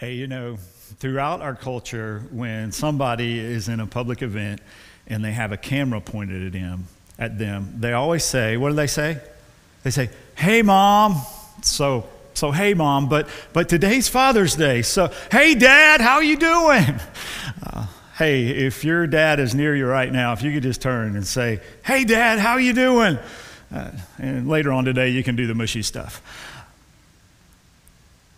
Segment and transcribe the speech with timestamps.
[0.00, 0.56] Hey, you know,
[0.98, 4.62] throughout our culture, when somebody is in a public event
[5.06, 6.86] and they have a camera pointed at them,
[7.18, 9.18] at them, they always say, what do they say?
[9.82, 11.20] They say, "Hey, mom."
[11.60, 13.10] So, so hey, mom.
[13.10, 16.98] But but today's Father's Day, so hey, Dad, how you doing?
[17.62, 17.86] Uh,
[18.16, 21.26] hey, if your dad is near you right now, if you could just turn and
[21.26, 23.18] say, "Hey, Dad, how you doing?"
[23.70, 26.22] Uh, and later on today, you can do the mushy stuff.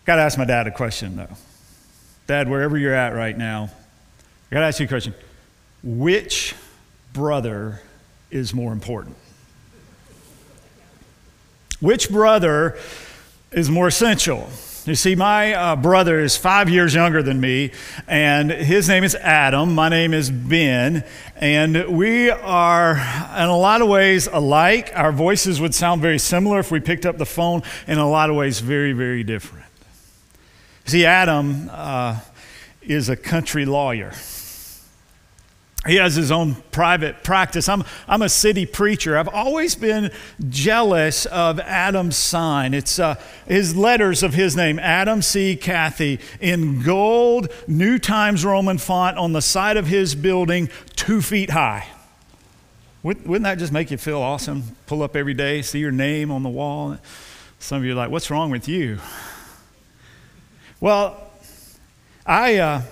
[0.05, 1.37] Got to ask my dad a question though.
[2.33, 3.65] Dad, wherever you're at right now,
[4.51, 5.13] I got to ask you a question.
[5.83, 6.55] Which
[7.13, 7.83] brother
[8.31, 9.17] is more important?
[11.81, 12.79] Which brother
[13.51, 14.49] is more essential?
[14.87, 17.73] You see, my uh, brother is five years younger than me,
[18.09, 19.75] and his name is Adam.
[19.75, 21.05] My name is Ben,
[21.37, 24.91] and we are, in a lot of ways, alike.
[24.95, 28.31] Our voices would sound very similar if we picked up the phone, in a lot
[28.31, 29.62] of ways, very, very different.
[30.85, 32.21] See, Adam uh,
[32.83, 34.13] is a country lawyer.
[35.87, 37.69] He has his own private practice.
[37.69, 39.19] I'm, I'm a city preacher.
[39.19, 40.13] I've always been
[40.49, 42.73] jealous of Adam's sign.
[42.73, 43.17] It's uh,
[43.49, 45.57] his letters of his name, Adam C.
[45.57, 51.51] Cathy, in gold, New Times Roman font on the side of his building, two feet
[51.51, 51.89] high.
[53.03, 54.77] Wouldn't that just make you feel awesome?
[54.87, 56.97] Pull up every day, see your name on the wall.
[57.59, 59.01] Some of you are like, what's wrong with you?
[60.83, 61.31] Well,
[62.27, 62.57] I.
[62.57, 62.83] Uh,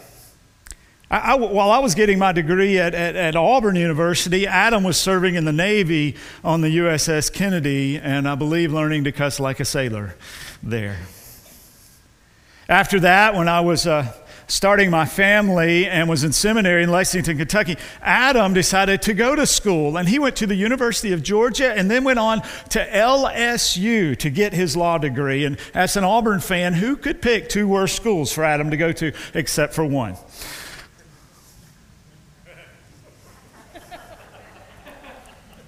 [1.11, 4.97] I, I, while I was getting my degree at, at, at, Auburn University, Adam was
[4.97, 9.59] serving in the Navy on the USS Kennedy, and I believe learning to cuss like
[9.59, 10.15] a sailor
[10.63, 11.01] there.
[12.69, 14.13] After that, when I was uh,
[14.51, 19.47] starting my family and was in seminary in Lexington, Kentucky, Adam decided to go to
[19.47, 24.17] school, and he went to the University of Georgia and then went on to LSU
[24.19, 25.45] to get his law degree.
[25.45, 28.93] And as an Auburn fan, who could pick two worse schools for Adam to go
[28.93, 30.17] to except for one?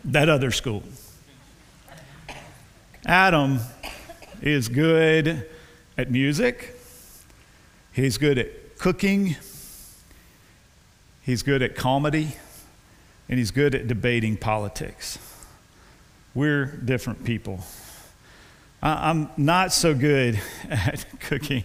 [0.05, 0.83] that other school.
[3.07, 3.61] Adam
[4.41, 5.49] is good
[5.97, 6.77] at music,
[7.93, 9.37] he's good at cooking,
[11.21, 12.35] he's good at comedy,
[13.29, 15.21] and he's good at debating politics.
[16.35, 17.61] We're different people.
[18.83, 21.63] I'm not so good at cooking.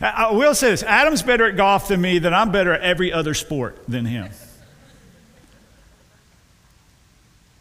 [0.00, 3.12] I will say this Adam's better at golf than me, then I'm better at every
[3.12, 4.30] other sport than him.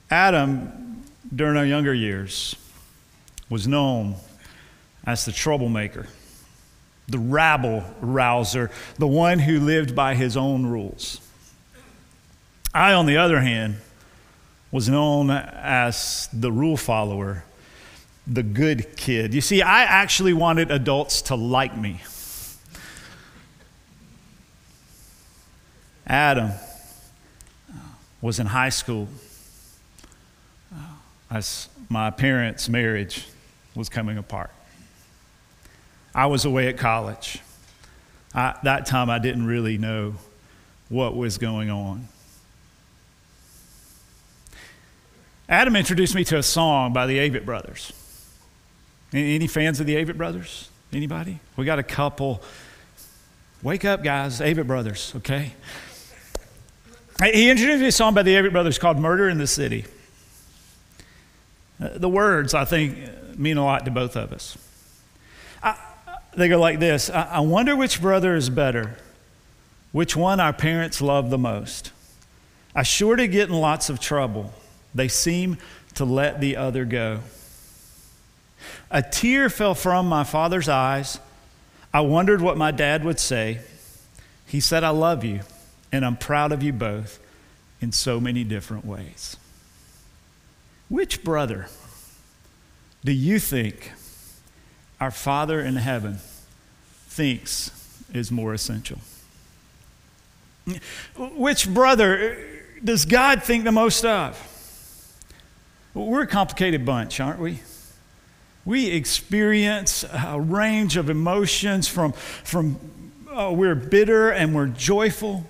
[0.09, 1.03] Adam,
[1.35, 2.55] during our younger years,
[3.49, 4.15] was known
[5.05, 6.07] as the troublemaker,
[7.11, 11.19] the rabble rouser, the one who lived by his own rules.
[12.73, 13.77] I, on the other hand,
[14.71, 17.43] was known as the rule follower,
[18.25, 19.33] the good kid.
[19.33, 22.01] You see, I actually wanted adults to like me.
[26.07, 26.51] Adam
[28.21, 29.07] was in high school
[31.29, 33.27] as my parents' marriage
[33.75, 34.51] was coming apart.
[36.13, 37.39] I was away at college.
[38.33, 40.15] I, that time I didn't really know
[40.89, 42.07] what was going on.
[45.47, 47.91] Adam introduced me to a song by the Avett Brothers.
[49.13, 50.69] Any fans of the Avett Brothers?
[50.93, 51.39] Anybody?
[51.57, 52.41] We got a couple.
[53.61, 55.53] Wake up, guys, Avett Brothers, okay?
[57.21, 59.85] He introduced me to a song by the Avett Brothers called Murder in the City.
[61.81, 64.57] Uh, the words, I think, mean a lot to both of us.
[65.61, 65.77] I,
[66.35, 68.97] they go like this I, I wonder which brother is better,
[69.91, 71.91] which one our parents love the most.
[72.73, 74.53] I sure to get in lots of trouble.
[74.95, 75.57] They seem
[75.95, 77.19] to let the other go.
[78.89, 81.19] A tear fell from my father's eyes.
[81.93, 83.59] I wondered what my dad would say.
[84.45, 85.41] He said, I love you,
[85.91, 87.19] and I'm proud of you both
[87.81, 89.35] in so many different ways.
[90.89, 91.67] Which brother
[93.03, 93.91] do you think
[95.01, 96.19] our Father in heaven
[97.07, 97.71] thinks
[98.13, 98.99] is more essential?
[101.17, 102.37] Which brother
[102.83, 104.47] does God think the most of?
[105.95, 107.59] We're a complicated bunch, aren't we?
[108.63, 112.77] We experience a range of emotions from, from
[113.29, 115.47] uh, we're bitter and we're joyful.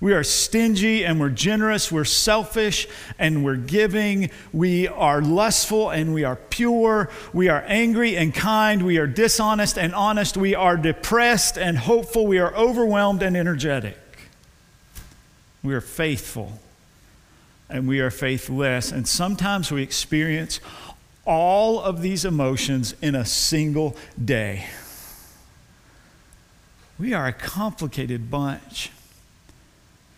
[0.00, 1.92] We are stingy and we're generous.
[1.92, 2.88] We're selfish
[3.18, 4.30] and we're giving.
[4.50, 7.10] We are lustful and we are pure.
[7.34, 8.82] We are angry and kind.
[8.82, 10.38] We are dishonest and honest.
[10.38, 12.26] We are depressed and hopeful.
[12.26, 13.98] We are overwhelmed and energetic.
[15.62, 16.60] We are faithful
[17.68, 18.92] and we are faithless.
[18.92, 20.60] And sometimes we experience
[21.26, 24.64] all of these emotions in a single day.
[26.98, 28.90] we are a complicated bunch.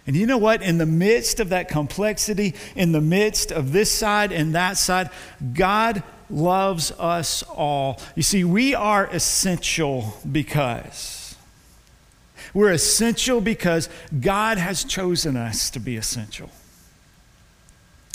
[0.07, 0.63] And you know what?
[0.63, 5.11] In the midst of that complexity, in the midst of this side and that side,
[5.55, 8.01] God loves us all.
[8.17, 11.37] You see, we are essential because.
[12.53, 13.89] We're essential because
[14.21, 16.51] God has chosen us to be essential.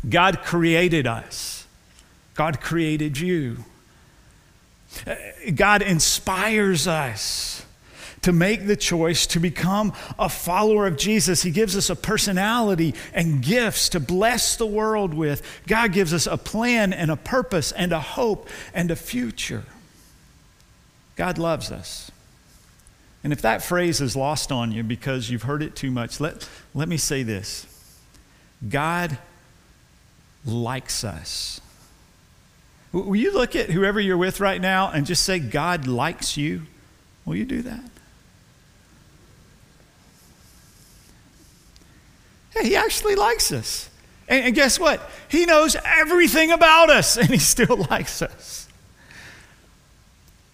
[0.07, 1.65] God created us,
[2.35, 3.63] God created you.
[5.05, 5.15] Uh,
[5.53, 7.65] God inspires us
[8.21, 11.43] to make the choice to become a follower of Jesus.
[11.43, 15.41] He gives us a personality and gifts to bless the world with.
[15.67, 19.63] God gives us a plan and a purpose and a hope and a future.
[21.15, 22.11] God loves us.
[23.23, 26.47] And if that phrase is lost on you because you've heard it too much, let,
[26.73, 27.65] let me say this
[28.67, 29.17] God
[30.45, 31.59] likes us.
[32.93, 36.63] Will you look at whoever you're with right now and just say, God likes you?
[37.25, 37.83] Will you do that?
[42.63, 43.89] He actually likes us.
[44.27, 45.01] And, and guess what?
[45.29, 48.67] He knows everything about us, and He still likes us.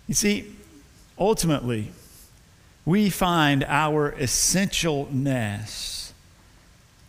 [0.08, 0.54] You see,
[1.18, 1.92] ultimately,
[2.86, 6.12] we find our essentialness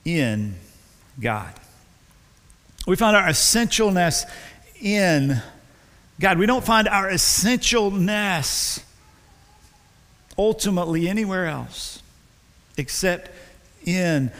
[0.05, 0.55] in
[1.21, 1.53] God.
[2.87, 4.25] We find our essentialness
[4.81, 5.43] in
[6.21, 6.39] God.
[6.39, 8.83] We don't find our essentialness
[10.37, 12.03] ultimately anywhere else
[12.77, 13.31] except
[13.87, 14.33] in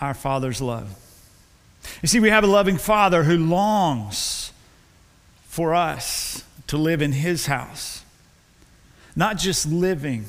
[0.00, 0.94] our Father's love.
[2.02, 4.52] You see, we have a loving Father who longs
[5.46, 8.04] for us to live in His house.
[9.14, 10.26] Not just living,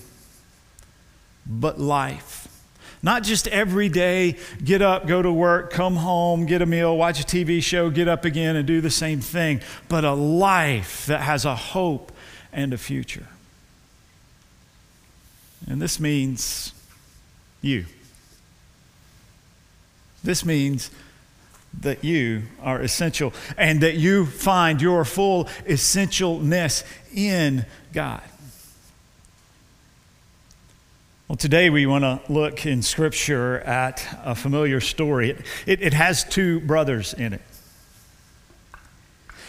[1.46, 2.48] but life.
[3.04, 7.20] Not just every day, get up, go to work, come home, get a meal, watch
[7.20, 11.22] a TV show, get up again and do the same thing, but a life that
[11.22, 12.12] has a hope
[12.52, 13.28] and a future.
[15.68, 16.74] And this means
[17.62, 17.86] you.
[20.28, 20.92] This means
[21.80, 26.84] that you are essential and that you find your full essentialness
[27.16, 28.22] in God.
[31.30, 35.30] Well, today we want to look in Scripture at a familiar story.
[35.30, 37.42] It, it, it, has two brothers in it.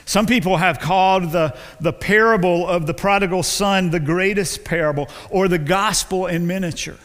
[0.04, 5.48] Some people have called the, the parable of the prodigal son the greatest parable or
[5.48, 6.98] the gospel in miniature.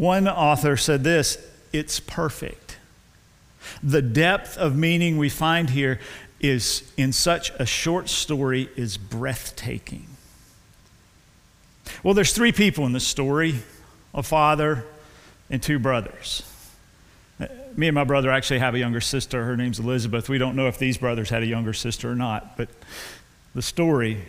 [0.00, 1.36] One author said this
[1.74, 2.78] it's perfect.
[3.82, 6.00] The depth of meaning we find here
[6.40, 10.06] is in such a short story is breathtaking.
[12.02, 13.56] Well, there's three people in this story
[14.14, 14.86] a father
[15.50, 16.44] and two brothers.
[17.76, 19.44] Me and my brother actually have a younger sister.
[19.44, 20.30] Her name's Elizabeth.
[20.30, 22.70] We don't know if these brothers had a younger sister or not, but
[23.54, 24.22] the story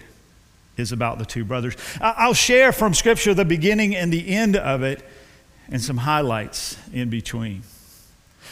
[0.76, 1.78] is about the two brothers.
[2.02, 5.02] I'll share from Scripture the beginning and the end of it
[5.72, 7.64] and some highlights in between.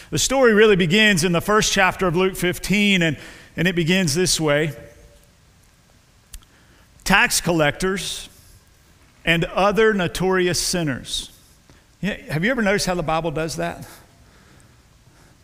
[0.09, 3.17] The story really begins in the first chapter of Luke 15, and,
[3.55, 4.73] and it begins this way
[7.03, 8.29] Tax collectors
[9.25, 11.31] and other notorious sinners.
[12.01, 13.87] have you ever noticed how the Bible does that?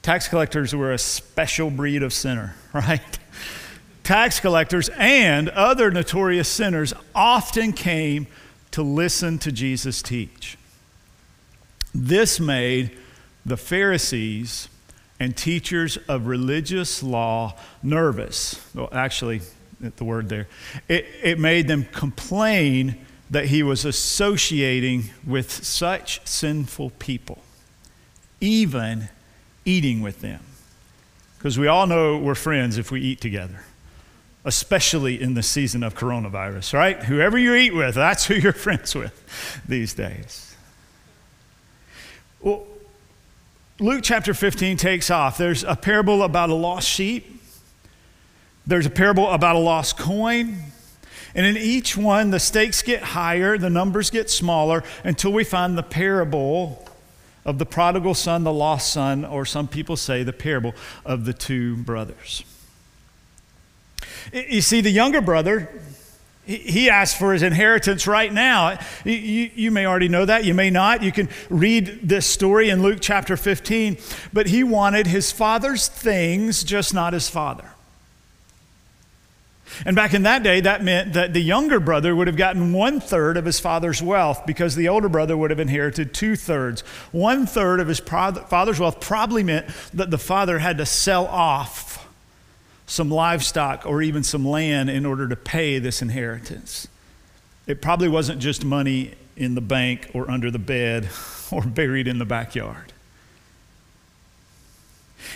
[0.02, 3.20] Tax collectors were a special breed of sinner, right?
[4.04, 8.28] Tax collectors and other notorious sinners often came
[8.72, 10.58] to listen to Jesus teach.
[11.96, 12.92] This made
[13.46, 14.68] the Pharisees
[15.18, 18.62] and teachers of religious law nervous.
[18.76, 19.42] Well, actually,
[19.80, 20.48] the word there.
[20.90, 22.98] It, it made them complain
[23.30, 27.40] that he was associating with such sinful people,
[28.42, 29.08] even
[29.64, 30.42] eating with them.
[31.38, 33.64] Because we all know we're friends if we eat together,
[34.44, 37.04] especially in the season of coronavirus, right?
[37.04, 40.45] Whoever you eat with, that's who you're friends with these days.
[42.46, 42.68] Well,
[43.80, 45.36] Luke chapter 15 takes off.
[45.40, 47.42] There's a parable about a lost sheep,
[48.68, 50.60] there's a parable about a lost coin.
[51.34, 55.76] And in each one, the stakes get higher, the numbers get smaller until we find
[55.76, 56.88] the parable
[57.46, 61.34] of the prodigal son, the lost son, or some people say the parable of the
[61.34, 62.44] two brothers.
[64.32, 65.70] You see, the younger brother,
[66.46, 68.78] he asked for his inheritance right now.
[69.04, 71.02] You, you, may already know that, you may not.
[71.02, 73.98] You can read this story in Luke chapter 15.
[74.32, 77.72] But he wanted his father's things, just not his father.
[79.86, 83.00] And back in that day, that meant that the younger brother would have gotten one
[83.00, 86.82] third of his father's wealth because the older brother would have inherited two thirds.
[87.12, 91.95] One third of his father's wealth probably meant that the father had to sell off
[92.88, 96.88] some livestock or even some land in order to pay this inheritance.
[97.68, 101.10] it probably wasn't just money in the bank or under the bed
[101.52, 102.94] or buried in the backyard.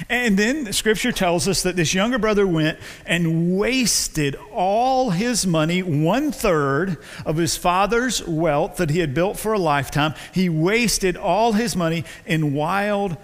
[0.07, 5.81] And then scripture tells us that this younger brother went and wasted all his money,
[5.81, 10.13] one third of his father's wealth that he had built for a lifetime.
[10.31, 13.17] He wasted all his money in wild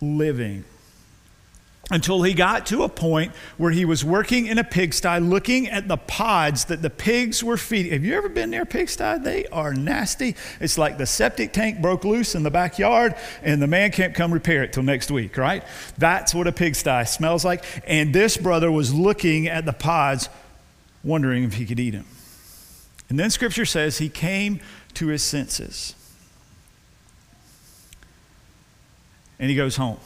[0.00, 0.64] living
[1.90, 5.86] until he got to a point where he was working in a pigsty looking at
[5.86, 7.92] the pods that the pigs were feeding.
[7.92, 9.18] Have you ever been near a pigsty?
[9.18, 10.34] They are nasty.
[10.60, 14.32] It's like the septic tank broke loose in the backyard and the man can't come
[14.32, 15.62] repair it till next week, right?
[15.98, 17.64] That's what a pigsty smells like.
[17.86, 20.30] And this brother was looking at the pods,
[21.02, 22.06] wondering if he could eat them.
[23.10, 24.60] And then scripture says he came
[24.94, 25.94] to his senses.
[29.38, 29.98] And he goes home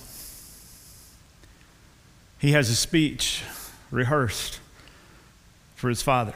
[2.38, 3.42] he has a speech
[3.90, 4.60] rehearsed
[5.74, 6.34] for his father.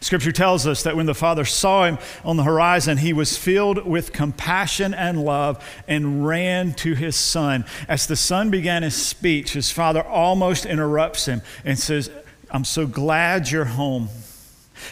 [0.00, 3.86] Scripture tells us that when the father saw him on the horizon, he was filled
[3.86, 7.64] with compassion and love and ran to his son.
[7.88, 12.10] As the son began his speech, his father almost interrupts him and says,
[12.50, 14.08] I'm so glad you're home.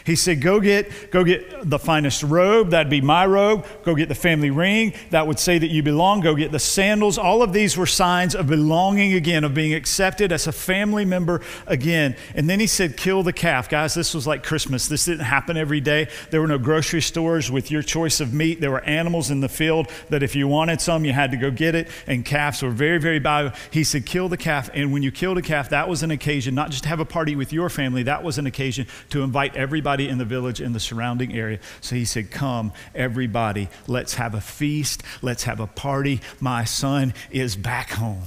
[0.04, 3.66] He said, Go get, go get the finest robe, that'd be my robe.
[3.84, 6.20] Go get the family ring, that would say that you belong.
[6.20, 7.18] Go get the sandals.
[7.18, 11.40] All of these were signs of belonging again, of being accepted as a family member
[11.66, 12.16] again.
[12.34, 13.68] And then he said, Kill the calf.
[13.68, 14.88] Guys, this was like Christmas.
[14.88, 16.08] This didn't happen every day.
[16.30, 18.60] There were no grocery stores with your choice of meat.
[18.60, 21.50] There were animals in the field that if you wanted some, you had to go
[21.50, 21.88] get it.
[22.06, 23.56] And calves were very, very valuable.
[23.70, 24.70] He said, Kill the calf.
[24.74, 27.04] And when you killed a calf, that was an occasion not just to have a
[27.04, 30.60] party with your family, that was an occasion to invite every everybody in the village
[30.60, 31.60] in the surrounding area.
[31.80, 36.20] So he said, Come, everybody, let's have a feast, let's have a party.
[36.40, 38.24] My son is back home.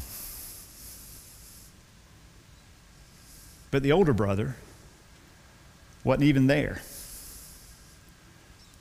[3.69, 4.55] But the older brother
[6.05, 6.81] wasn't even there.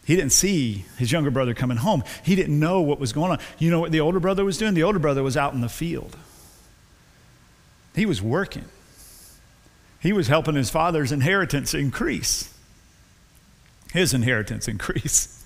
[0.05, 2.05] He didn't see his younger brother coming home.
[2.23, 3.41] He didn't know what was going on.
[3.59, 4.75] You know what the older brother was doing?
[4.75, 6.17] The older brother was out in the field.
[7.97, 8.67] He was working.
[10.01, 12.50] He was helping his father's inheritance increase
[13.93, 15.37] his inheritance increase.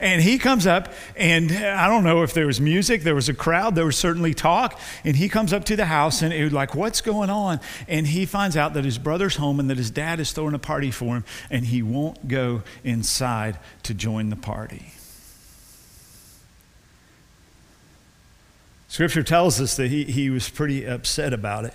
[0.00, 3.34] And he comes up, and I don't know if there was music, there was a
[3.34, 4.80] crowd, there was certainly talk.
[5.04, 7.60] And he comes up to the house, and it was like, What's going on?
[7.86, 10.58] And he finds out that his brother's home and that his dad is throwing a
[10.58, 14.92] party for him, and he won't go inside to join the party.
[18.88, 21.74] Scripture tells us that he, he was pretty upset about it.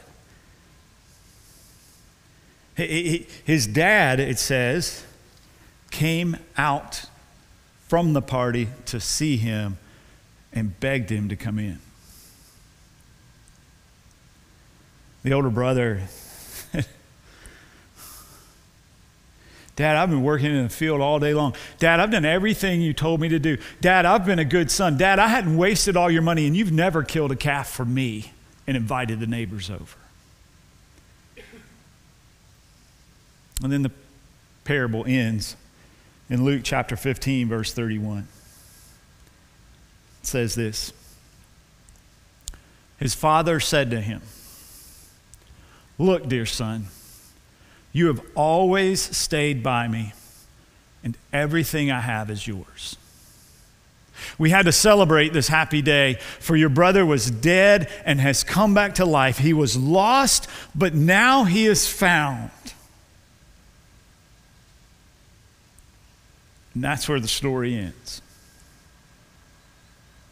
[2.75, 5.03] His dad, it says,
[5.91, 7.05] came out
[7.87, 9.77] from the party to see him
[10.53, 11.79] and begged him to come in.
[15.23, 16.01] The older brother,
[19.75, 21.55] Dad, I've been working in the field all day long.
[21.79, 23.57] Dad, I've done everything you told me to do.
[23.79, 24.97] Dad, I've been a good son.
[24.97, 28.33] Dad, I hadn't wasted all your money, and you've never killed a calf for me
[28.67, 30.00] and invited the neighbors over.
[33.63, 33.91] And then the
[34.63, 35.55] parable ends
[36.29, 38.27] in Luke chapter 15, verse 31.
[40.21, 40.93] It says this
[42.97, 44.21] His father said to him,
[45.97, 46.87] Look, dear son,
[47.91, 50.13] you have always stayed by me,
[51.03, 52.97] and everything I have is yours.
[54.37, 58.73] We had to celebrate this happy day, for your brother was dead and has come
[58.73, 59.39] back to life.
[59.39, 62.51] He was lost, but now he is found.
[66.73, 68.21] And that's where the story ends.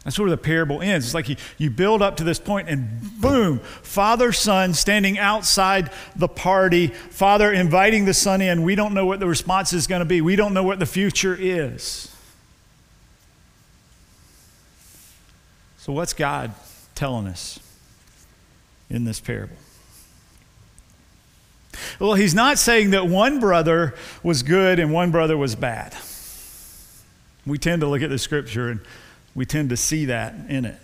[0.04, 1.06] That's where the parable ends.
[1.06, 5.90] It's like you, you build up to this point, and boom, father, son standing outside
[6.16, 8.62] the party, father inviting the son in.
[8.62, 10.86] We don't know what the response is going to be, we don't know what the
[10.86, 12.14] future is.
[15.76, 16.54] So, what's God
[16.94, 17.60] telling us
[18.88, 19.56] in this parable?
[21.98, 25.94] Well, he's not saying that one brother was good and one brother was bad.
[27.46, 28.80] We tend to look at the scripture and
[29.34, 30.78] we tend to see that in it.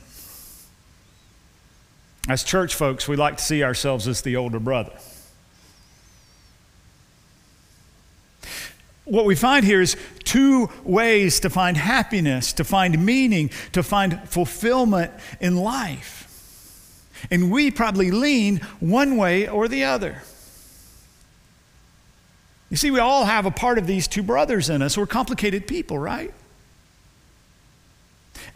[2.28, 4.92] As church folks, we like to see ourselves as the older brother.
[9.04, 14.20] What we find here is two ways to find happiness, to find meaning, to find
[14.28, 16.24] fulfillment in life.
[17.30, 20.22] And we probably lean one way or the other.
[22.68, 24.98] You see, we all have a part of these two brothers in us.
[24.98, 26.34] We're complicated people, right?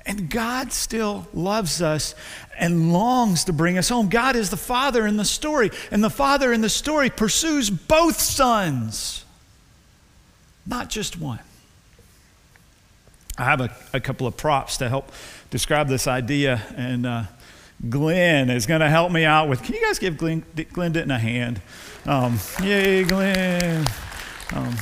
[0.06, 2.14] And God still loves us
[2.58, 4.08] and longs to bring us home.
[4.08, 8.18] God is the Father in the story, and the Father in the story pursues both
[8.18, 9.24] sons.
[10.66, 11.40] not just one.
[13.38, 15.10] I have a, a couple of props to help
[15.50, 17.22] describe this idea, and uh,
[17.88, 19.62] Glenn is going to help me out with.
[19.62, 21.60] Can you guys give Glenn, Glenn Denton a hand?
[22.06, 23.86] Um, yay, Glenn!
[24.52, 24.76] Um,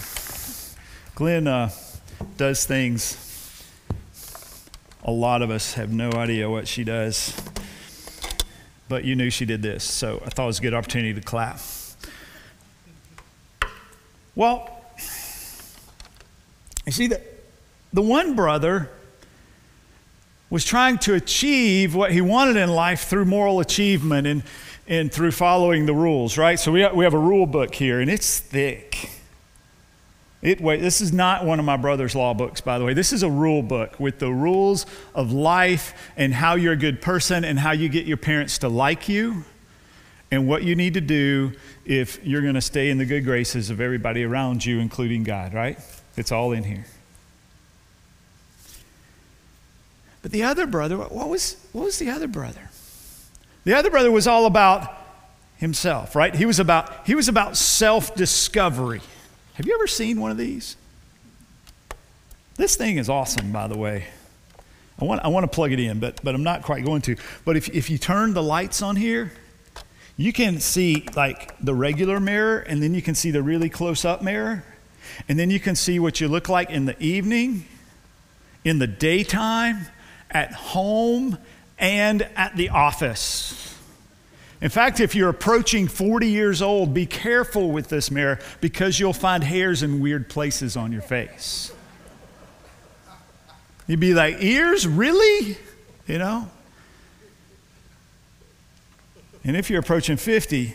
[1.14, 1.70] Glenn uh,
[2.36, 3.27] does things
[5.08, 7.34] a lot of us have no idea what she does.
[8.90, 11.22] But you knew she did this, so I thought it was a good opportunity to
[11.22, 11.60] clap.
[14.34, 14.70] Well,
[16.84, 17.22] you see, the,
[17.94, 18.90] the one brother
[20.50, 24.42] was trying to achieve what he wanted in life through moral achievement and,
[24.86, 26.60] and through following the rules, right?
[26.60, 29.10] So we have, we have a rule book here, and it's thick.
[30.40, 32.94] It, wait, this is not one of my brother's law books, by the way.
[32.94, 37.02] This is a rule book with the rules of life and how you're a good
[37.02, 39.44] person and how you get your parents to like you
[40.30, 41.52] and what you need to do
[41.84, 45.54] if you're going to stay in the good graces of everybody around you, including God,
[45.54, 45.78] right?
[46.16, 46.84] It's all in here.
[50.22, 52.70] But the other brother, what was, what was the other brother?
[53.64, 54.94] The other brother was all about
[55.56, 56.34] himself, right?
[56.34, 59.00] He was about, he was about self discovery.
[59.58, 60.76] Have you ever seen one of these?
[62.54, 64.06] This thing is awesome, by the way.
[65.00, 67.16] I want, I want to plug it in, but, but I'm not quite going to.
[67.44, 69.32] But if, if you turn the lights on here,
[70.16, 74.04] you can see like the regular mirror, and then you can see the really close
[74.04, 74.62] up mirror,
[75.28, 77.64] and then you can see what you look like in the evening,
[78.64, 79.86] in the daytime,
[80.30, 81.36] at home,
[81.80, 83.67] and at the office.
[84.60, 89.12] In fact, if you're approaching 40 years old, be careful with this mirror because you'll
[89.12, 91.72] find hairs in weird places on your face.
[93.86, 94.86] You'd be like, ears?
[94.86, 95.56] Really?
[96.06, 96.50] You know?
[99.44, 100.74] And if you're approaching 50,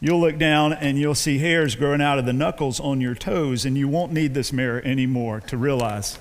[0.00, 3.64] you'll look down and you'll see hairs growing out of the knuckles on your toes,
[3.64, 6.18] and you won't need this mirror anymore to realize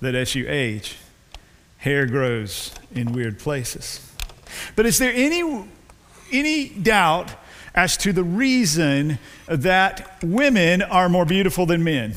[0.00, 0.96] that as you age,
[1.78, 4.00] hair grows in weird places.
[4.76, 5.66] But is there any
[6.32, 7.32] any doubt
[7.74, 12.14] as to the reason that women are more beautiful than men.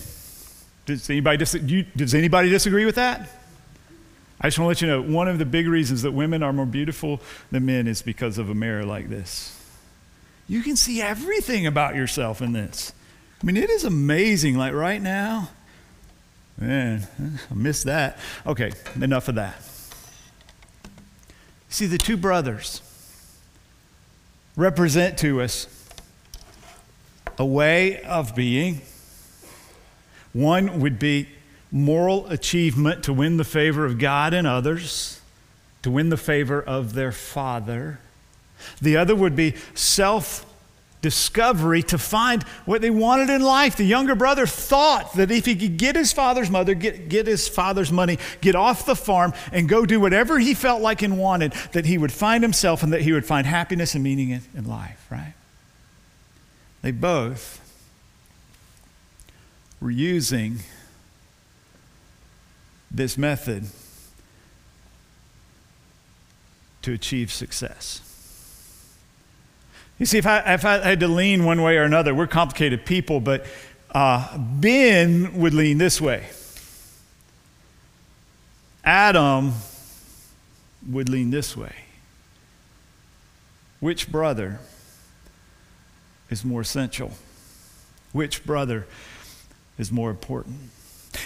[0.85, 3.29] Does anybody, dis- does anybody disagree with that?
[4.41, 6.53] I just want to let you know one of the big reasons that women are
[6.53, 9.55] more beautiful than men is because of a mirror like this.
[10.47, 12.93] You can see everything about yourself in this.
[13.41, 14.57] I mean, it is amazing.
[14.57, 15.49] Like right now,
[16.57, 17.07] man,
[17.51, 18.17] I missed that.
[18.47, 19.61] Okay, enough of that.
[21.67, 22.81] See, the two brothers
[24.59, 25.67] represent to us
[27.37, 28.81] a way of being.
[30.33, 31.29] One would be
[31.71, 35.21] moral achievement to win the favor of God and others,
[35.83, 37.99] to win the favor of their Father.
[38.81, 40.45] The other would be self
[41.01, 43.77] discovery to find what they wanted in life.
[43.77, 47.47] The younger brother thought that if he could get his father's mother, get, get his
[47.47, 51.53] father's money, get off the farm, and go do whatever he felt like and wanted,
[51.71, 54.67] that he would find himself and that he would find happiness and meaning in, in
[54.67, 55.33] life, right?
[56.81, 57.61] They both
[59.79, 60.59] were using
[62.91, 63.67] this method
[66.81, 68.08] to achieve success.
[69.99, 72.85] You see, if I, if I had to lean one way or another, we're complicated
[72.85, 73.45] people, but
[73.91, 76.25] uh, Ben would lean this way.
[78.83, 79.53] Adam
[80.89, 81.75] would lean this way.
[83.81, 84.59] Which brother
[86.29, 87.11] is more essential?
[88.13, 88.87] Which brother
[89.77, 90.71] is more important?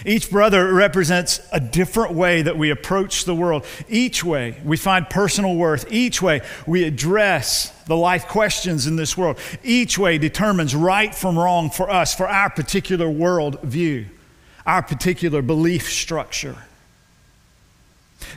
[0.06, 3.66] Each brother represents a different way that we approach the world.
[3.88, 5.92] Each way we find personal worth.
[5.92, 9.38] Each way we address the life questions in this world.
[9.64, 14.06] Each way determines right from wrong for us, for our particular world view,
[14.66, 16.58] our particular belief structure.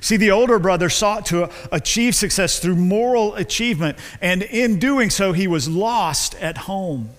[0.00, 5.32] See, the older brother sought to achieve success through moral achievement, and in doing so,
[5.32, 7.10] he was lost at home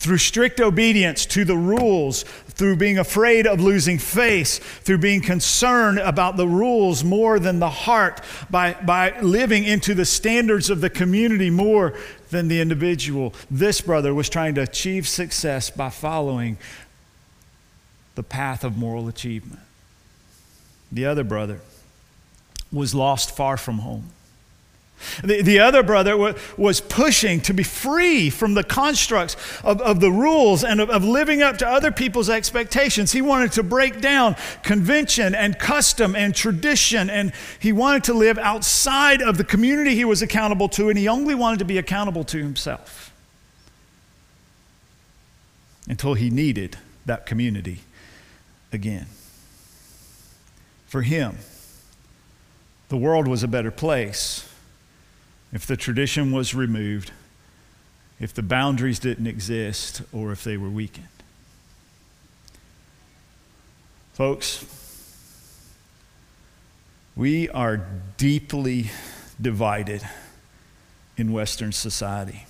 [0.00, 5.98] through strict obedience to the rules, through being afraid of losing face, through being concerned
[5.98, 10.88] about the rules more than the heart, by, by living into the standards of the
[10.88, 11.94] community more
[12.30, 13.34] than the individual.
[13.50, 16.56] This brother was trying to achieve success by following
[18.14, 19.60] the path of moral achievement.
[20.90, 21.60] The other brother
[22.72, 24.10] was lost far from home.
[25.22, 30.00] The, the other brother w- was pushing to be free from the constructs of, of
[30.00, 33.12] the rules and of, of living up to other people's expectations.
[33.12, 38.38] He wanted to break down convention and custom and tradition, and he wanted to live
[38.38, 42.24] outside of the community he was accountable to, and he only wanted to be accountable
[42.24, 43.10] to himself.
[45.90, 47.80] until he needed that community
[48.72, 49.06] again.
[50.86, 51.38] For him,
[52.88, 54.48] the world was a better place
[55.52, 57.12] if the tradition was removed,
[58.18, 61.06] if the boundaries didn't exist, or if they were weakened.
[64.12, 64.64] Folks,
[67.16, 67.86] we are
[68.16, 68.90] deeply
[69.40, 70.02] divided
[71.16, 72.46] in Western society.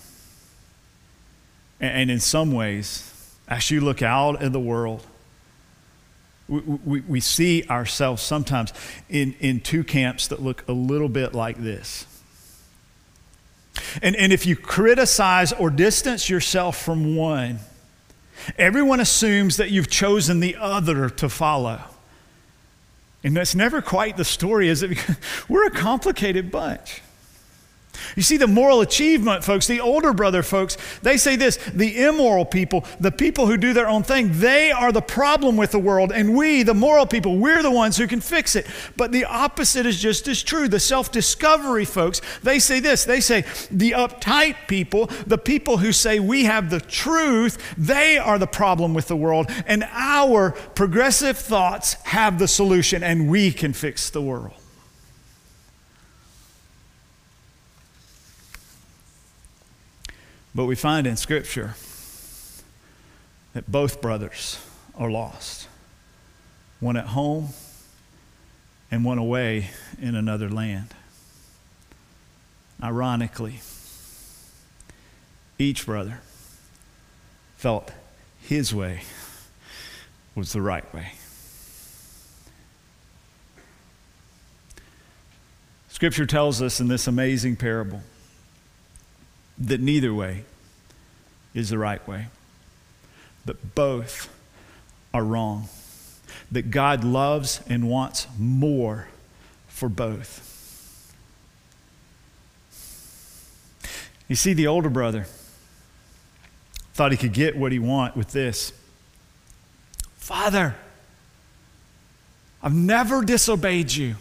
[1.80, 5.06] And in some ways, as you look out in the world,
[6.48, 8.72] we, we, we, see ourselves sometimes
[9.08, 12.06] in, in two camps that look a little bit like this.
[14.02, 17.60] And, and if you criticize or distance yourself from one,
[18.58, 21.80] everyone assumes that you've chosen the other to follow.
[23.22, 24.98] And that's never quite the story, is it?
[25.48, 27.02] We're a complicated bunch.
[28.16, 32.44] You see, the moral achievement folks, the older brother folks, they say this the immoral
[32.44, 36.12] people, the people who do their own thing, they are the problem with the world.
[36.12, 38.66] And we, the moral people, we're the ones who can fix it.
[38.96, 40.68] But the opposite is just as true.
[40.68, 45.92] The self discovery folks, they say this they say the uptight people, the people who
[45.92, 49.50] say we have the truth, they are the problem with the world.
[49.66, 54.59] And our progressive thoughts have the solution, and we can fix the world.
[60.54, 61.74] But we find in Scripture
[63.52, 64.58] that both brothers
[64.96, 65.68] are lost
[66.80, 67.50] one at home
[68.90, 70.94] and one away in another land.
[72.82, 73.60] Ironically,
[75.58, 76.20] each brother
[77.56, 77.92] felt
[78.40, 79.02] his way
[80.34, 81.12] was the right way.
[85.90, 88.02] Scripture tells us in this amazing parable
[89.60, 90.44] that neither way
[91.54, 92.26] is the right way,
[93.44, 94.28] that both
[95.12, 95.68] are wrong,
[96.50, 99.08] that God loves and wants more
[99.68, 100.46] for both.
[104.28, 105.26] You see, the older brother
[106.94, 108.72] thought he could get what he want with this.
[110.16, 110.76] Father,
[112.62, 114.16] I've never disobeyed you.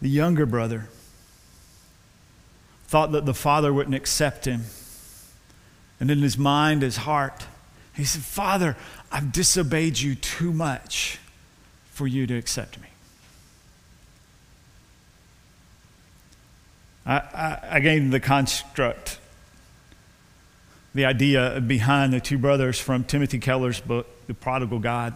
[0.00, 0.88] The younger brother
[2.92, 4.64] thought that the father wouldn't accept him.
[5.98, 7.46] And in his mind, his heart,
[7.96, 8.76] he said, Father,
[9.10, 11.18] I've disobeyed you too much
[11.86, 12.88] for you to accept me.
[17.06, 19.18] I, I, I gave the construct,
[20.94, 25.14] the idea behind the two brothers from Timothy Keller's book, The Prodigal God.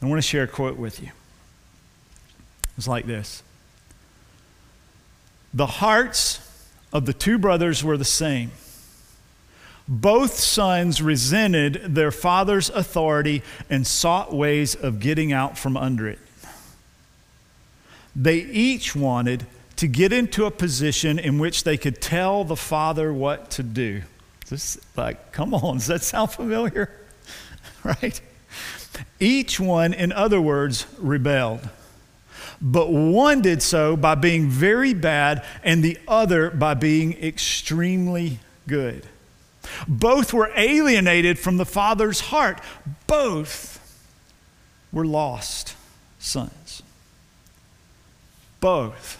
[0.00, 1.08] I want to share a quote with you.
[2.78, 3.42] It's like this
[5.52, 6.46] The hearts
[6.92, 8.50] of the two brothers were the same.
[9.86, 16.20] Both sons resented their father's authority and sought ways of getting out from under it.
[18.14, 23.12] They each wanted to get into a position in which they could tell the father
[23.12, 24.02] what to do.
[24.48, 26.90] This, like, come on, does that sound familiar?
[27.84, 28.20] right?
[29.18, 31.68] Each one, in other words, rebelled
[32.60, 39.06] but one did so by being very bad, and the other by being extremely good.
[39.88, 42.60] Both were alienated from the Father's heart.
[43.06, 43.78] Both
[44.92, 45.76] were lost
[46.18, 46.82] sons.
[48.60, 49.16] Both.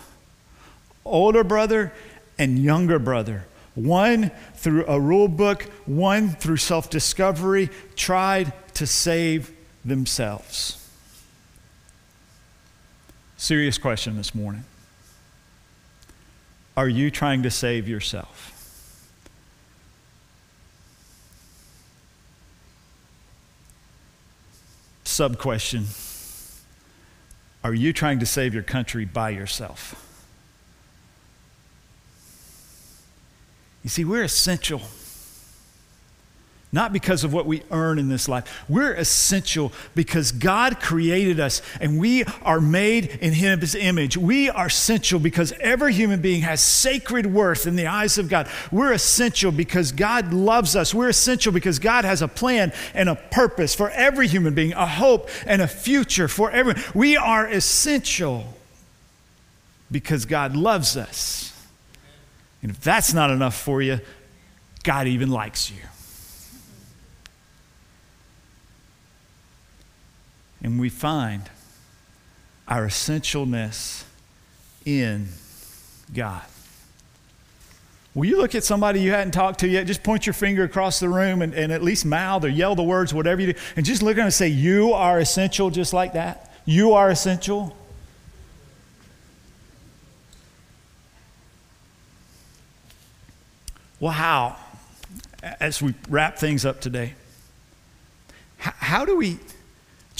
[1.04, 1.92] Older brother
[2.38, 3.46] and younger brother.
[3.74, 9.50] One through a rule book, one through self discovery, tried to save
[9.84, 10.79] themselves.
[13.40, 14.64] Serious question this morning.
[16.76, 18.52] Are you trying to save yourself?
[25.04, 25.86] Sub question
[27.64, 29.94] Are you trying to save your country by yourself?
[33.82, 34.82] You see, we're essential
[36.72, 38.64] not because of what we earn in this life.
[38.68, 44.16] We're essential because God created us and we are made in His image.
[44.16, 48.48] We are essential because every human being has sacred worth in the eyes of God.
[48.70, 50.94] We're essential because God loves us.
[50.94, 54.86] We're essential because God has a plan and a purpose for every human being, a
[54.86, 56.82] hope and a future for everyone.
[56.94, 58.54] We are essential
[59.90, 61.52] because God loves us.
[62.62, 63.98] And if that's not enough for you,
[64.84, 65.82] God even likes you.
[70.62, 71.48] And we find
[72.68, 74.04] our essentialness
[74.84, 75.28] in
[76.14, 76.42] God.
[78.14, 79.86] Will you look at somebody you hadn't talked to yet?
[79.86, 82.82] Just point your finger across the room and, and at least mouth or yell the
[82.82, 85.92] words, whatever you do, and just look at them and say, You are essential, just
[85.92, 86.52] like that.
[86.64, 87.76] You are essential.
[94.00, 94.56] Well, how?
[95.42, 97.14] As we wrap things up today,
[98.58, 99.38] how do we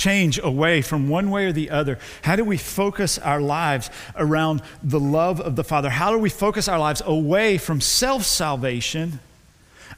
[0.01, 1.99] change away from one way or the other?
[2.23, 5.91] How do we focus our lives around the love of the Father?
[5.91, 9.21] How do we focus our lives away from self salvation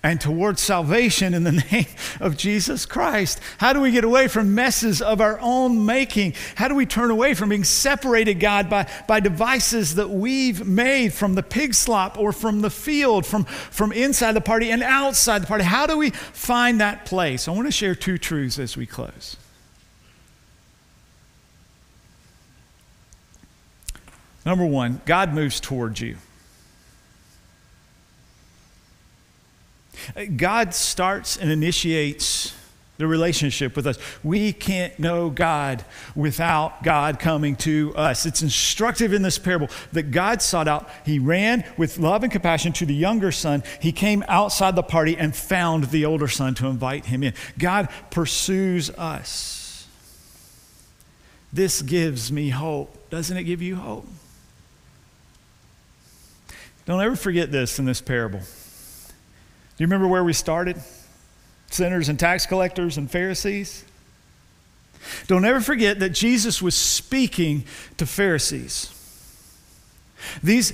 [0.03, 1.87] and towards salvation in the name
[2.19, 3.39] of Jesus Christ?
[3.59, 6.35] How do we get away from messes of our own making?
[6.57, 11.13] How do we turn away from being separated, God, by, by devices that we've made
[11.13, 15.43] from the pig slop or from the field, from, from inside the party and outside
[15.43, 15.63] the party?
[15.63, 17.47] How do we find that place?
[17.47, 19.37] I want to share two truths as we close.
[24.45, 26.17] Number one, God moves towards you.
[30.37, 32.55] God starts and initiates
[32.99, 33.99] the relationship with us.
[34.23, 38.27] We can't know God without God coming to us.
[38.27, 42.73] It's instructive in this parable that God sought out, He ran with love and compassion
[42.75, 43.63] to the younger son.
[43.81, 47.35] He came outside the party and found the older son to invite him in.
[47.59, 49.89] God pursues us.
[51.53, 53.11] This gives me hope.
[53.11, 54.07] Doesn't it give you hope?
[56.85, 58.41] Don't ever forget this in this parable.
[58.41, 58.45] Do
[59.79, 60.77] you remember where we started?
[61.71, 63.85] Sinners and tax collectors and Pharisees?
[65.27, 67.65] Don't ever forget that Jesus was speaking
[67.97, 68.93] to Pharisees.
[70.43, 70.73] These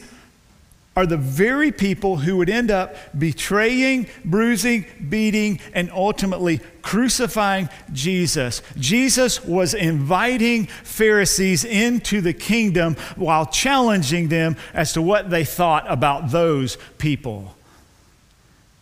[0.98, 8.62] are the very people who would end up betraying, bruising, beating, and ultimately crucifying Jesus.
[8.76, 15.88] Jesus was inviting Pharisees into the kingdom while challenging them as to what they thought
[15.88, 17.54] about those people.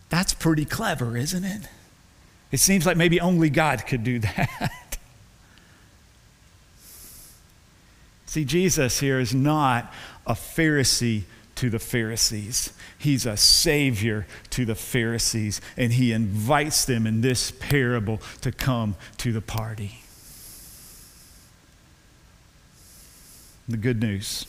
[0.08, 1.68] That's pretty clever, isn't it?
[2.50, 4.96] It seems like maybe only God could do that.
[8.24, 9.92] See, Jesus here is not
[10.26, 11.24] a Pharisee
[11.56, 12.72] to the Pharisees.
[12.98, 18.96] He's a savior to the Pharisees, and he invites them in this parable to come
[19.18, 20.02] to the party.
[23.68, 24.46] The good news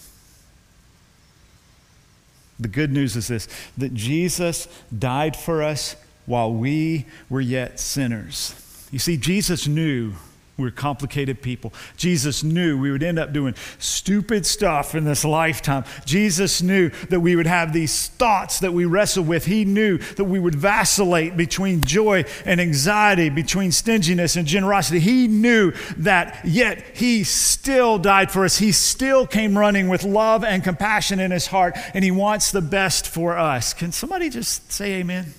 [2.59, 4.67] the good news is this that Jesus
[4.97, 8.53] died for us while we were yet sinners.
[8.91, 10.13] You see, Jesus knew
[10.57, 11.71] we are complicated people.
[11.97, 15.85] Jesus knew we would end up doing stupid stuff in this lifetime.
[16.03, 19.45] Jesus knew that we would have these thoughts that we wrestle with.
[19.45, 24.99] He knew that we would vacillate between joy and anxiety, between stinginess and generosity.
[24.99, 28.57] He knew that, yet He still died for us.
[28.57, 32.61] He still came running with love and compassion in His heart, and He wants the
[32.61, 33.75] best for us.
[33.75, 35.35] Can somebody just say amen?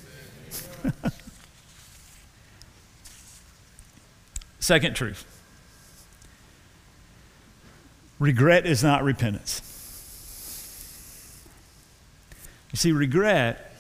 [4.61, 5.25] Second truth
[8.19, 9.63] regret is not repentance.
[12.73, 13.73] You see, regret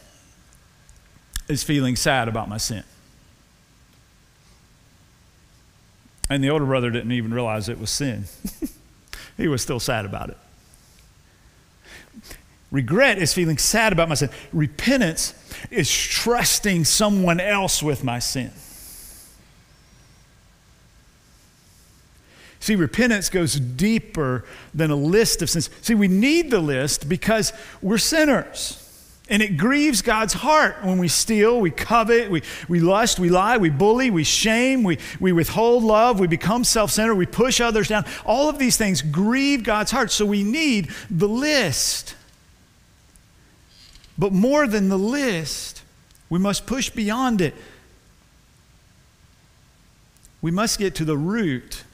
[1.48, 2.84] is feeling sad about my sin.
[6.30, 8.24] And the older brother didn't even realize it was sin,
[9.36, 10.38] he was still sad about it.
[12.70, 14.28] Regret is feeling sad about my sin.
[14.52, 15.32] Repentance
[15.70, 18.52] is trusting someone else with my sin.
[22.68, 25.70] See, repentance goes deeper than a list of sins.
[25.80, 28.84] See, we need the list because we're sinners.
[29.30, 33.56] And it grieves God's heart when we steal, we covet, we, we lust, we lie,
[33.56, 37.88] we bully, we shame, we, we withhold love, we become self centered, we push others
[37.88, 38.04] down.
[38.26, 40.10] All of these things grieve God's heart.
[40.10, 42.16] So we need the list.
[44.18, 45.80] But more than the list,
[46.28, 47.54] we must push beyond it.
[50.42, 51.84] We must get to the root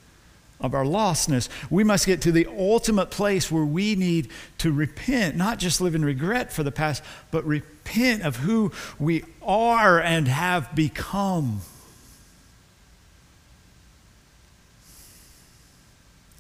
[0.61, 1.49] of our lostness.
[1.71, 5.95] We must get to the ultimate place where we need to repent, not just live
[5.95, 11.61] in regret for the past, but repent of who we are and have become.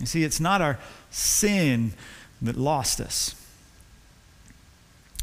[0.01, 0.79] You see, it's not our
[1.11, 1.93] sin
[2.43, 3.35] that lost us,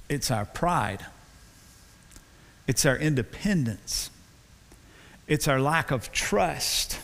[0.10, 1.06] it's our pride,
[2.68, 4.10] it's our independence,
[5.28, 7.00] it's our lack of trust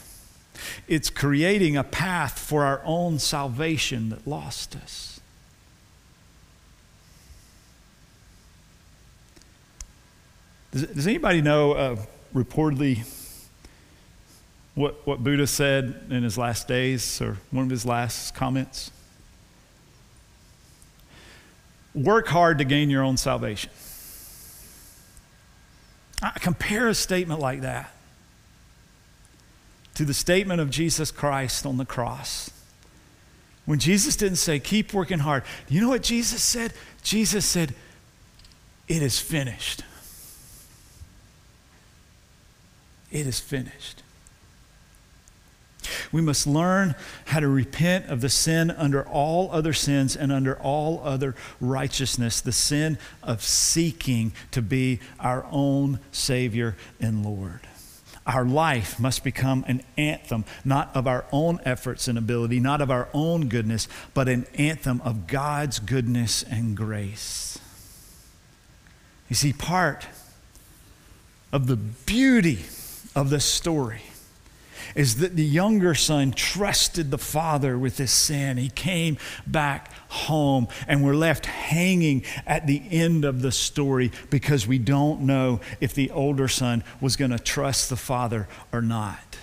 [0.88, 5.20] it's creating a path for our own salvation that lost us.
[10.72, 11.96] Does, does anybody know uh,
[12.34, 13.06] reportedly
[14.76, 18.92] what, what Buddha said in his last days or one of his last comments?
[21.96, 23.72] Work hard to gain your own salvation.
[26.22, 27.92] Uh, compare a statement like that
[29.98, 32.52] to the statement of Jesus Christ on the cross.
[33.66, 36.72] When Jesus didn't say, keep working hard, you know what Jesus said?
[37.02, 37.74] Jesus said,
[38.88, 39.82] it is finished.
[43.12, 44.04] It is finished.
[46.12, 46.94] We must learn
[47.26, 52.40] how to repent of the sin under all other sins and under all other righteousness,
[52.40, 57.62] the sin of seeking to be our own Savior and Lord.
[58.28, 62.92] Our life must become an anthem, not of our own efforts and ability, not of
[62.92, 67.58] our own goodness, but an anthem of God's goodness and grace.
[69.30, 70.08] You see, part
[71.54, 72.66] of the beauty
[73.16, 74.02] of the story
[74.96, 78.58] is that the younger son trusted the father with his sin.
[78.58, 84.68] He came back home, and we're left hanging at the end of the story because
[84.68, 89.38] we don't know if the older son was going to trust the father or not.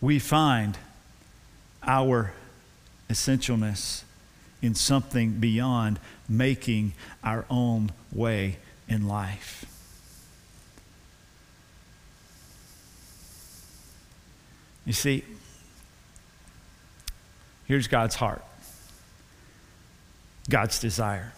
[0.00, 0.76] We find
[1.82, 2.32] our
[3.08, 4.02] essentialness
[4.62, 9.64] in something beyond making our own way in life.
[14.86, 15.24] You see,
[17.66, 18.42] here's God's heart,
[20.48, 21.32] God's desire.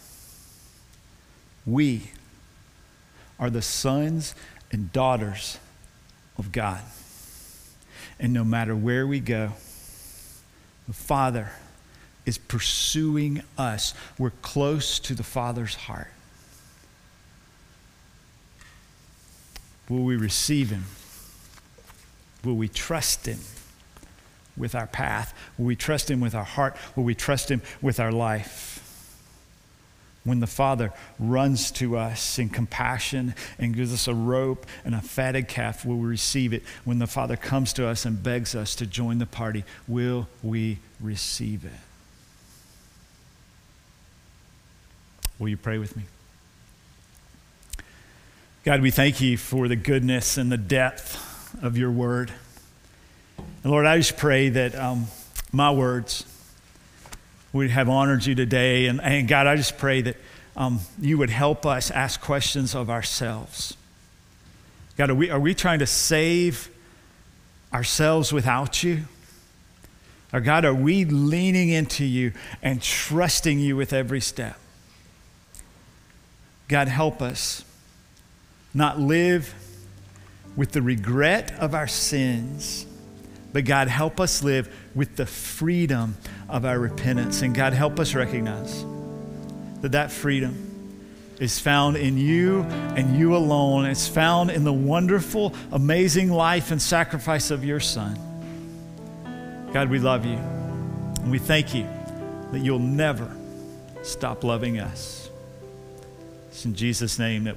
[1.66, 2.10] We
[3.38, 4.34] are the sons
[4.70, 5.58] and daughters
[6.36, 6.82] of God.
[8.20, 9.52] And no matter where we go,
[10.86, 11.50] the Father
[12.26, 13.94] is pursuing us.
[14.18, 16.10] We're close to the Father's heart.
[19.88, 20.84] Will we receive Him?
[22.44, 23.38] Will we trust Him
[24.56, 25.34] with our path?
[25.56, 26.76] Will we trust Him with our heart?
[26.96, 28.84] Will we trust Him with our life?
[30.24, 35.00] When the Father runs to us in compassion and gives us a rope and a
[35.00, 36.62] fatted calf, will we receive it?
[36.84, 40.80] When the Father comes to us and begs us to join the party, will we
[41.00, 41.72] receive it?
[45.38, 46.02] Will you pray with me?
[48.64, 51.27] God, we thank you for the goodness and the depth
[51.62, 52.32] of your word.
[53.62, 55.06] And Lord, I just pray that um,
[55.52, 56.24] my words
[57.52, 58.86] would have honored you today.
[58.86, 60.16] And, and God, I just pray that
[60.56, 63.76] um, you would help us ask questions of ourselves.
[64.96, 66.68] God, are we, are we trying to save
[67.72, 69.04] ourselves without you?
[70.32, 74.58] Or God, are we leaning into you and trusting you with every step?
[76.66, 77.64] God, help us
[78.74, 79.54] not live
[80.58, 82.84] with the regret of our sins.
[83.52, 86.16] But God, help us live with the freedom
[86.48, 87.42] of our repentance.
[87.42, 88.84] And God, help us recognize
[89.82, 90.64] that that freedom
[91.38, 93.84] is found in you and you alone.
[93.84, 98.18] It's found in the wonderful, amazing life and sacrifice of your Son.
[99.72, 100.38] God, we love you.
[100.38, 101.86] And we thank you
[102.50, 103.30] that you'll never
[104.02, 105.30] stop loving us.
[106.48, 107.56] It's in Jesus' name that